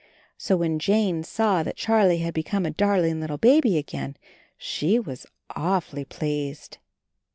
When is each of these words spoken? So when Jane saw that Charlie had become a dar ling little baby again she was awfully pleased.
So 0.35 0.57
when 0.57 0.79
Jane 0.79 1.21
saw 1.21 1.61
that 1.61 1.75
Charlie 1.77 2.17
had 2.25 2.33
become 2.33 2.65
a 2.65 2.71
dar 2.71 2.99
ling 2.99 3.21
little 3.21 3.37
baby 3.37 3.77
again 3.77 4.17
she 4.57 4.97
was 4.97 5.27
awfully 5.55 6.05
pleased. 6.05 6.79